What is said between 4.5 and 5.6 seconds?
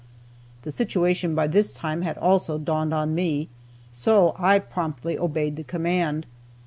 promptly obeyed